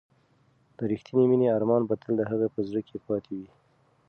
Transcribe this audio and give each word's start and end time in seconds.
د 0.77 0.79
ریښتینې 0.91 1.25
مینې 1.29 1.47
ارمان 1.57 1.81
به 1.89 1.95
تل 2.01 2.13
د 2.17 2.21
هغې 2.31 2.47
په 2.55 2.59
زړه 2.67 2.81
کې 2.87 2.97
پاتې 3.07 3.33
وي. 3.39 3.49